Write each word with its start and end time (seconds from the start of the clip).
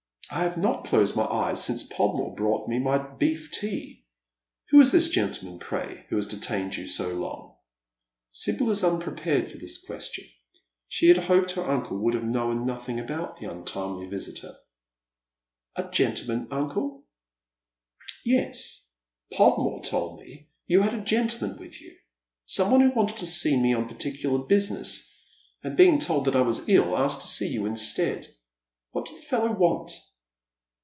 I 0.33 0.43
have 0.43 0.57
not 0.57 0.85
closed 0.85 1.13
my 1.13 1.25
eyes 1.25 1.61
since 1.61 1.83
Podmore 1.83 2.33
brought 2.35 2.65
me 2.69 2.79
my 2.79 2.99
ceef 2.99 3.51
tea. 3.51 4.01
Who 4.69 4.79
is 4.79 4.89
this 4.93 5.09
gentleman, 5.09 5.59
pray, 5.59 6.05
who 6.07 6.15
has 6.15 6.25
detained 6.27 6.77
you 6.77 6.85
•0 6.85 7.19
long?" 7.19 7.57
180 8.31 8.51
Dead 8.51 8.65
Men's 8.65 8.79
Shoe*. 8.79 8.81
Sibyl 8.81 8.93
ia 8.93 8.95
unprepared 8.95 9.51
for 9.51 9.57
this 9.57 9.83
question. 9.85 10.23
She 10.87 11.09
had 11.09 11.17
h.iped 11.17 11.51
he! 11.51 11.59
uncle 11.59 11.99
would 12.01 12.13
have 12.13 12.23
known 12.23 12.65
nothing 12.65 12.97
about" 13.01 13.41
that 13.41 13.51
untimely 13.51 14.07
visitor." 14.07 14.55
A 15.75 15.89
gentleman, 15.91 16.47
uncle?"" 16.49 17.03
Yes. 18.23 18.87
Podmore 19.33 19.83
told 19.83 20.21
me 20.21 20.47
you 20.65 20.79
had 20.81 20.93
a 20.93 21.01
gentleman 21.03 21.57
with 21.57 21.81
you. 21.81 21.93
Some 22.45 22.71
one 22.71 22.79
who 22.79 22.91
wanted 22.91 23.17
to 23.17 23.27
see 23.27 23.59
me 23.59 23.73
on 23.73 23.89
particular 23.89 24.45
business, 24.45 25.13
and, 25.61 25.75
being 25.75 25.99
told 25.99 26.23
that 26.23 26.37
I 26.37 26.41
was 26.41 26.69
ill, 26.69 26.97
asked 26.97 27.19
to 27.19 27.27
see 27.27 27.49
you 27.49 27.65
instead. 27.65 28.33
What 28.91 29.07
did 29.09 29.17
the 29.17 29.23
fellow 29.27 29.51
want 29.51 29.91